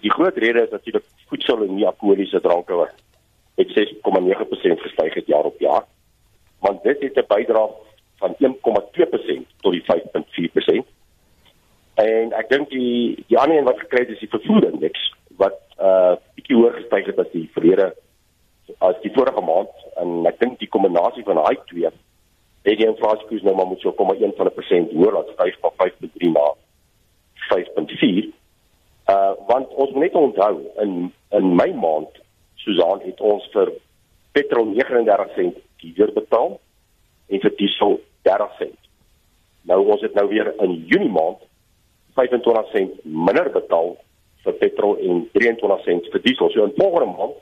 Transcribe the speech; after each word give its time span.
die 0.00 0.12
groot 0.12 0.36
rede 0.36 0.62
is 0.62 0.70
natuurlik 0.70 1.04
voedsel 1.28 1.64
en 1.64 1.74
nie 1.74 1.86
alkoholiese 1.86 2.40
dranke 2.40 2.74
wat 2.74 2.94
met 3.56 3.72
6,9% 3.78 4.84
gestyg 4.84 5.14
het 5.14 5.26
jaar 5.26 5.44
op 5.44 5.60
jaar. 5.60 5.84
Want 6.58 6.82
dit 6.82 7.00
het 7.00 7.16
'n 7.16 7.26
bydrae 7.28 7.68
van 8.16 8.34
1,2% 8.38 9.46
tot 9.60 9.72
die 9.72 9.84
5,4%. 9.84 10.86
En 11.94 12.32
ek 12.32 12.48
dink 12.48 12.70
die 12.70 13.24
die 13.28 13.38
ander 13.38 13.58
een 13.58 13.64
wat 13.64 13.78
gekry 13.78 13.98
het 14.04 14.14
is 14.14 14.18
die 14.18 14.34
vervoerindeks 14.36 15.14
wat 15.36 15.58
uh 15.80 16.14
bietjie 16.34 16.56
hoër 16.56 16.72
gestyg 16.72 17.06
het 17.06 17.18
as 17.18 17.32
die 17.32 17.50
verlede 17.52 17.94
as 18.78 19.00
die 19.02 19.12
vorige 19.12 19.40
maand 19.40 19.72
en 19.96 20.26
ek 20.26 20.38
dink 20.40 20.58
die 20.58 20.68
kombinasie 20.68 21.24
van 21.24 21.40
daai 21.40 21.58
twee 21.66 21.84
het 21.84 22.76
die 22.78 22.86
inflasiekoers 22.86 23.42
nou 23.42 23.54
maar 23.56 23.66
moet 23.66 23.80
so 23.80 23.92
0,1 23.92 24.36
van 24.36 24.46
'n 24.46 24.54
persent 24.54 24.92
hoër 24.92 25.16
as 25.16 25.32
styg 25.32 25.56
van 25.60 25.72
5.3 25.76 26.32
na 26.32 26.46
5.4. 27.50 28.32
Uh 29.10 29.32
want 29.46 29.68
ons 29.74 29.90
moet 29.94 30.02
net 30.06 30.18
onthou 30.18 30.54
in 30.84 31.12
in 31.38 31.54
my 31.56 31.70
maand 31.84 32.20
Susan 32.62 33.00
het 33.06 33.20
ons 33.20 33.46
vir 33.54 33.72
petrol 34.36 34.68
39 34.74 35.32
sent 35.34 35.56
duurder 35.80 36.12
betaal 36.14 36.58
en 37.30 37.42
vir 37.44 37.54
diesel 37.56 37.96
30 38.28 38.56
sent. 38.58 38.78
Nou 39.70 39.80
ons 39.94 40.02
het 40.04 40.14
nou 40.18 40.26
weer 40.28 40.52
in 40.66 40.76
Junie 40.90 41.10
maand 41.10 41.42
25 42.18 42.70
sent 42.74 43.04
minder 43.04 43.50
betaal 43.54 43.94
vir 44.44 44.58
petrol 44.62 44.98
en 44.98 45.24
23 45.36 45.84
sent 45.86 46.10
vir 46.12 46.24
diesel. 46.26 46.50
So 46.52 46.68
in 46.68 46.76
volgende 46.76 47.10
maand 47.16 47.38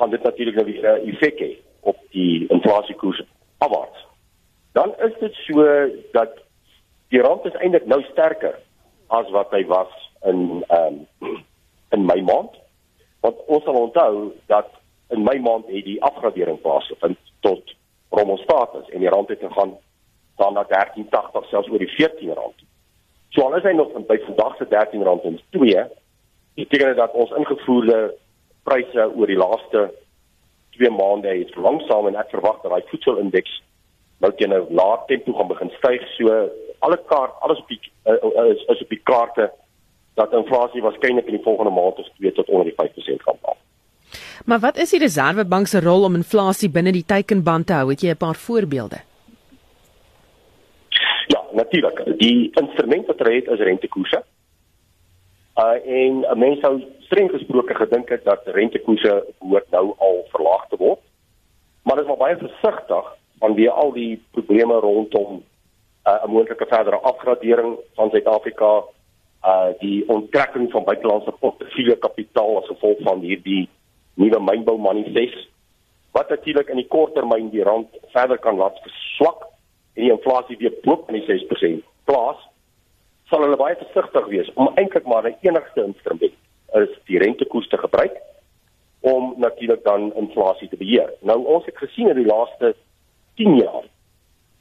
gaan 0.00 0.14
dit 0.16 0.22
natuurlik 0.22 0.56
nou 0.56 0.66
weer 0.72 0.86
'n 0.96 1.08
effek 1.12 1.38
hê 1.38 1.52
op 1.80 1.98
die 2.10 2.46
inflasiekoers 2.48 3.22
afwaarts. 3.58 4.06
Dan 4.72 4.94
is 5.06 5.14
dit 5.20 5.34
so 5.46 5.62
dat 6.12 6.38
die 7.08 7.20
rand 7.20 7.44
is 7.44 7.58
eintlik 7.60 7.86
nou 7.86 8.02
sterker 8.02 8.58
as 9.08 9.30
wat 9.30 9.50
hy 9.50 9.64
was 9.66 9.99
in 10.22 10.64
ehm 10.66 11.06
um, 11.20 11.38
in 11.94 12.04
my 12.04 12.20
maand. 12.20 12.56
Want 13.20 13.36
ons 13.46 13.64
sal 13.64 13.74
onthou 13.74 14.32
dat 14.46 14.68
in 15.08 15.22
my 15.22 15.38
maand 15.38 15.66
het 15.66 15.84
die 15.84 16.02
afgradering 16.02 16.60
plaasgevind 16.60 17.18
tot 17.40 17.74
romelstatus 18.08 18.88
en 18.88 19.00
die 19.00 19.08
rand 19.08 19.28
het 19.28 19.40
gegaan 19.40 19.76
dan 20.36 20.52
na 20.52 20.64
13.80 20.64 21.48
selfs 21.48 21.68
oor 21.68 21.78
die 21.78 21.94
14 21.94 22.32
rand. 22.32 22.66
So 23.28 23.42
al 23.42 23.56
is 23.56 23.66
hy 23.66 23.72
nog 23.76 23.92
by 24.08 24.18
vandag 24.24 24.56
se 24.56 24.66
13 24.68 25.02
rand 25.06 25.26
en 25.28 25.40
2, 25.50 25.84
beteken 26.54 26.86
dit 26.86 26.96
dat 26.96 27.12
ons 27.12 27.34
ingevoerde 27.38 27.98
pryse 28.66 29.06
oor 29.14 29.30
die 29.30 29.38
laaste 29.38 29.90
2 30.78 30.90
maande 30.90 31.28
het 31.28 31.54
langsaam 31.56 32.08
en 32.10 32.18
ek 32.18 32.32
verwag 32.34 32.62
dat 32.62 32.72
daai 32.72 32.90
voedselindeks 32.90 33.60
nou 34.20 34.32
teen 34.36 34.52
'n 34.54 34.66
lae 34.76 34.98
tempo 35.06 35.32
gaan 35.32 35.48
begin 35.48 35.70
styg. 35.78 36.02
So 36.16 36.50
alle 36.78 36.98
kaart, 37.06 37.40
alles 37.40 37.58
op 37.58 37.68
die 37.68 37.80
uh, 38.06 38.50
is, 38.52 38.64
is 38.64 38.82
op 38.82 38.88
die 38.88 39.02
kaarte 39.02 39.50
dat 40.20 40.36
inflasie 40.36 40.82
waarskynlik 40.84 41.26
in 41.26 41.38
die 41.38 41.46
volgende 41.48 41.72
maand 41.72 41.98
of 41.98 42.08
2 42.18 42.32
tot 42.32 42.48
onder 42.48 42.68
die 42.68 42.76
5% 42.76 43.24
gaan 43.26 43.38
val. 43.42 43.56
Maar 44.44 44.58
wat 44.58 44.76
is 44.76 44.90
die 44.90 45.00
Reserwebank 45.00 45.66
se 45.66 45.80
rol 45.80 46.04
om 46.08 46.18
inflasie 46.18 46.70
binne 46.70 46.92
die 46.92 47.06
teikenband 47.06 47.66
te 47.66 47.78
hou? 47.78 47.90
Het 47.90 48.02
jy 48.02 48.10
'n 48.10 48.24
paar 48.26 48.38
voorbeelde? 48.46 48.98
Ja, 51.26 51.42
natuurlik. 51.52 52.18
Die 52.18 52.50
instrument 52.62 53.06
wat 53.06 53.18
hulle 53.18 53.34
het 53.34 53.48
is 53.48 53.66
rentekoerse. 53.70 54.24
Uh 55.56 55.78
en 56.00 56.24
'n 56.32 56.38
mens 56.38 56.60
sou 56.60 56.82
streng 57.06 57.30
gesproke 57.30 57.74
gedink 57.74 58.08
het 58.08 58.24
dat 58.24 58.42
rentekoerse 58.44 59.24
behoort 59.38 59.70
nou 59.70 59.94
al 59.98 60.26
verlaag 60.32 60.68
te 60.68 60.76
word. 60.76 61.00
Maar 61.82 61.96
dit 61.96 62.04
is 62.04 62.10
maar 62.10 62.24
baie 62.26 62.36
versigtig 62.36 63.06
vanweë 63.38 63.70
al 63.70 63.92
die 63.92 64.22
probleme 64.30 64.74
rondom 64.74 65.42
uh, 66.06 66.24
'n 66.24 66.30
moontlike 66.30 66.66
verdere 66.66 66.96
afgradering 66.96 67.78
van 67.94 68.10
Suid-Afrika 68.10 68.82
uh 69.44 69.70
die 69.80 70.08
onttrekking 70.08 70.70
van 70.72 70.84
buitelandse 70.84 71.32
portefeulje 71.40 71.96
kapitaal 71.96 72.58
as 72.60 72.68
gevolg 72.72 72.98
van 73.06 73.22
hierdie 73.24 73.68
nuwe 74.20 74.40
mynbou 74.40 74.76
manifest 74.78 75.48
wat 76.12 76.28
natuurlik 76.28 76.68
in 76.68 76.82
die 76.82 76.88
kort 76.88 77.14
termyn 77.14 77.48
die 77.50 77.64
rand 77.64 77.88
verder 78.12 78.38
kan 78.38 78.58
laat 78.60 78.76
verswak 78.84 79.46
en 79.94 80.04
die 80.04 80.12
inflasie 80.12 80.58
weer 80.60 80.74
bo 80.84 81.04
in 81.08 81.20
die 81.20 81.26
6% 81.28 81.86
plaas 82.10 82.42
sal 83.30 83.46
hulle 83.46 83.56
baie 83.56 83.78
versigtig 83.80 84.26
wees 84.34 84.50
om 84.56 84.72
eintlik 84.74 85.06
maar 85.06 85.28
die 85.28 85.36
enigste 85.48 85.86
instrument 85.86 86.36
is 86.82 86.92
die 87.06 87.18
rentekoers 87.22 87.68
te 87.68 87.78
gebruik 87.78 88.18
om 89.00 89.34
natuurlik 89.36 89.84
dan 89.84 90.14
inflasie 90.14 90.68
te 90.68 90.76
beheer. 90.76 91.12
Nou 91.20 91.38
ons 91.46 91.64
het 91.64 91.76
gesien 91.76 92.08
in 92.08 92.18
die 92.20 92.28
laaste 92.28 92.74
10 93.40 93.56
jaar 93.56 93.86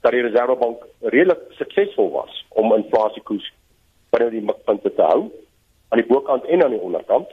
dat 0.02 0.16
die 0.16 0.22
Reservebank 0.24 0.86
redelik 1.02 1.42
suksesvol 1.58 2.12
was 2.12 2.46
om 2.50 2.74
inflasiekoers 2.76 3.50
binne 4.10 4.30
die 4.30 4.46
mikpunte 4.46 4.94
te 4.96 5.02
hou 5.12 5.30
aan 5.90 6.02
die 6.02 6.08
bokant 6.08 6.46
en 6.46 6.64
aan 6.64 6.76
die 6.76 6.82
onderkant 6.82 7.30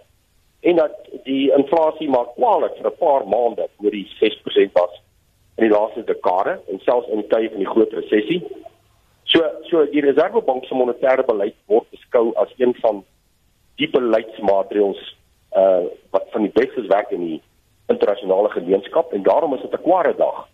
en 0.60 0.76
dat 0.76 0.94
die 1.24 1.52
inflasie 1.56 2.08
maar 2.10 2.32
kwaliek 2.36 2.76
vir 2.78 2.90
'n 2.90 2.98
paar 2.98 3.26
maande 3.28 3.68
oor 3.82 3.90
die 3.90 4.08
6% 4.20 4.72
was 4.72 4.94
in 5.56 5.64
die 5.64 5.74
laaste 5.78 6.04
dekade 6.04 6.60
en 6.70 6.80
selfs 6.84 7.08
in 7.08 7.28
tye 7.28 7.50
van 7.50 7.58
die 7.58 7.72
groot 7.74 7.92
resessie. 7.92 8.42
So 9.24 9.42
so 9.68 9.84
die 9.92 10.00
Reservebank 10.00 10.64
se 10.64 10.74
monetêre 10.74 11.24
beleid 11.26 11.56
word 11.66 11.90
beskou 11.90 12.32
as 12.42 12.52
een 12.56 12.74
van 12.80 13.04
die 13.76 13.90
beleidsmaatreëls 13.90 15.16
uh 15.56 15.84
wat 16.10 16.26
van 16.32 16.42
die 16.42 16.52
beste 16.52 16.86
werk 16.92 17.10
in 17.10 17.24
die 17.24 17.42
internasionale 17.86 18.50
gemeenskap 18.50 19.12
en 19.12 19.22
daarom 19.22 19.54
is 19.54 19.60
dit 19.60 19.72
'n 19.72 19.82
kware 19.82 20.14
dag 20.16 20.48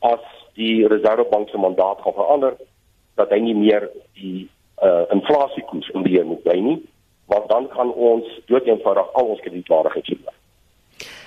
as 0.00 0.24
die 0.54 0.86
Reservebank 0.86 1.48
se 1.48 1.58
mandaat 1.58 2.00
gaan 2.00 2.12
verander 2.12 2.56
dat 3.14 3.30
hy 3.30 3.38
nie 3.38 3.54
meer 3.54 3.90
die 4.14 4.48
uh 4.82 5.04
inflasiekoers 5.10 5.88
in 5.88 6.02
beheer 6.02 6.26
moet 6.26 6.42
bly 6.42 6.58
nie, 6.60 6.80
want 7.26 7.48
dan 7.48 7.68
gaan 7.70 7.92
ons 7.92 8.40
doeteenvoudig 8.46 9.12
al 9.12 9.24
ons 9.24 9.40
kredietwaardigheid 9.40 10.06
verloor. 10.06 10.34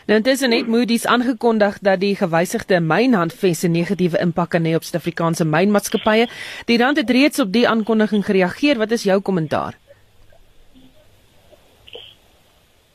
Nou 0.09 0.17
intussen 0.17 0.51
het 0.51 0.67
Moody's 0.67 1.05
aangekondig 1.05 1.79
dat 1.85 1.99
die 1.99 2.15
gewysigde 2.15 2.79
mynhandves 2.79 3.63
'n 3.63 3.71
negatiewe 3.71 4.17
impak 4.17 4.49
kan 4.49 4.65
hê 4.65 4.75
op 4.75 4.83
Suid-Afrikaanse 4.83 5.45
mynmaatskappye. 5.45 6.27
Die 6.65 6.77
rand 6.77 6.97
het 6.97 7.09
reeds 7.09 7.39
op 7.39 7.51
die 7.51 7.67
aankondiging 7.67 8.25
gereageer. 8.25 8.77
Wat 8.77 8.91
is 8.91 9.03
jou 9.03 9.21
kommentaar? 9.21 9.77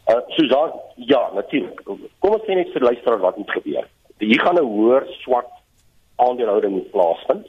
Uh 0.07 0.21
Susan, 0.29 0.71
ja, 0.95 1.31
natuurlik. 1.35 1.81
Kom 2.19 2.33
ons 2.33 2.43
sê 2.43 2.55
net 2.55 2.73
vir 2.73 2.83
luisteraars 2.83 3.21
wat 3.21 3.37
moet 3.37 3.51
gebeur. 3.51 3.87
Hier 4.19 4.41
gaan 4.41 4.59
'n 4.59 4.65
hoër 4.65 5.07
swart 5.23 5.53
aandelehouding 6.17 6.91
plaasvind 6.91 7.47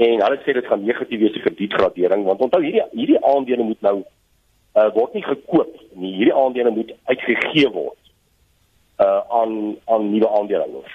en 0.00 0.22
hulle 0.24 0.38
sê 0.44 0.54
dit 0.56 0.66
gaan 0.66 0.84
negatief 0.84 1.20
wees 1.20 1.34
vir 1.36 1.44
kredietgradering 1.48 2.24
want 2.24 2.40
onthou 2.46 2.62
hierdie 2.64 2.86
hierdie 2.96 3.20
aandele 3.32 3.66
moet 3.68 3.82
nou 3.84 3.96
uh, 4.00 4.88
word 4.94 5.14
nie 5.14 5.24
gekoop 5.26 5.74
nie. 5.92 6.14
Hierdie 6.16 6.36
aandele 6.36 6.72
moet 6.74 6.94
uitgegee 7.10 7.68
word 7.74 7.98
uh, 9.04 9.20
aan 9.40 9.76
aan 9.92 10.10
nuwe 10.12 10.30
aandeelhouers. 10.38 10.94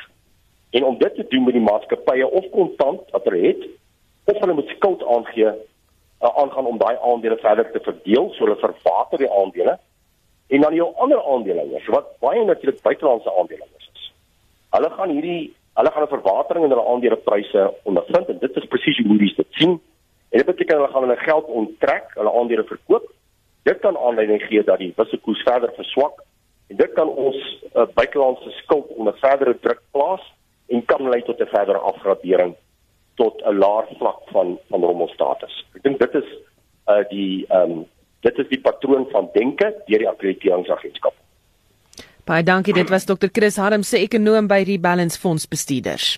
En 0.76 0.84
om 0.90 0.98
dit 0.98 1.16
te 1.16 1.26
doen 1.30 1.44
met 1.44 1.58
die 1.58 1.64
maatskappye 1.64 2.30
of 2.40 2.50
kontant 2.52 3.12
wat 3.14 3.28
hulle 3.30 3.44
het 3.48 3.68
of 4.26 4.40
hulle 4.42 4.58
moet 4.58 4.74
skuld 4.78 5.06
aangee 5.18 5.52
uh, 5.52 6.32
aangaan 6.32 6.72
om 6.72 6.82
daai 6.82 6.96
aandele 6.98 7.38
verder 7.44 7.70
te 7.72 7.84
verdeel 7.90 8.32
so 8.34 8.48
hulle 8.48 8.58
vervater 8.64 9.22
die 9.22 9.32
aandele. 9.42 9.78
En 10.48 10.62
dan 10.62 10.74
jou 10.78 10.90
ander 11.02 11.22
aandeelhouers 11.22 11.94
wat 11.94 12.10
baie 12.26 12.46
natuurlik 12.46 12.82
buitelandse 12.82 13.38
aandeelhouers 13.38 13.90
is. 13.94 14.10
Hulle 14.78 14.90
gaan 14.98 15.14
hierdie 15.14 15.54
Hulle 15.76 15.92
gaan 15.92 16.04
'n 16.04 16.16
verwatering 16.16 16.64
in 16.66 16.72
hulle 16.72 16.88
aandelepryse 16.92 17.74
ondervind 17.84 18.30
en 18.30 18.38
dit 18.40 18.56
is 18.56 18.72
presies 18.74 18.98
hoe 18.98 19.08
Moody's 19.08 19.36
dit 19.36 19.48
sien. 19.50 19.82
En 20.30 20.38
dit 20.38 20.46
beteken 20.46 20.76
hulle 20.76 20.92
gaan 20.92 21.02
hulle 21.02 21.18
geld 21.30 21.46
onttrek, 21.46 22.06
hulle 22.14 22.32
aandele 22.32 22.64
verkoop. 22.64 23.12
Dit 23.64 23.80
kan 23.80 23.98
aanleiding 23.98 24.42
gee 24.42 24.64
dat 24.64 24.78
die 24.78 24.94
wisselkoers 24.96 25.42
verder 25.44 25.72
verswak 25.76 26.24
en 26.68 26.76
dit 26.76 26.94
kan 26.94 27.10
ons 27.10 27.38
uh, 27.76 27.86
buitelandse 27.94 28.50
skuld 28.50 28.88
onder 28.88 29.18
verdere 29.18 29.60
druk 29.60 29.82
plaas 29.92 30.22
en 30.68 30.86
kan 30.86 31.10
lei 31.10 31.22
tot 31.24 31.40
'n 31.40 31.54
verdere 31.58 31.78
afgradering 31.78 32.56
tot 33.16 33.42
'n 33.46 33.58
laer 33.58 33.88
vlak 33.98 34.22
van 34.26 34.60
van 34.70 34.84
rommelstatus. 34.84 35.66
Ek 35.76 35.84
dink 35.84 36.00
dit 36.00 36.16
is 36.16 36.30
uh 36.88 37.04
die 37.10 37.46
ehm 37.50 37.72
um, 37.72 37.86
dit 38.22 38.38
is 38.38 38.48
die 38.48 38.62
patroon 38.62 39.08
van 39.12 39.30
denke 39.34 39.74
deur 39.86 40.00
die 40.00 40.10
akkrediteringsagentskap. 40.10 41.14
Baie 42.26 42.44
dankie. 42.44 42.74
Dit 42.74 42.90
was 42.90 43.06
Dr. 43.06 43.30
Chris 43.30 43.56
Harm 43.62 43.84
se 43.84 43.98
ekonom 44.02 44.48
by 44.50 44.64
Rebalance 44.66 45.20
Fonds 45.20 45.46
bestuurders. 45.48 46.16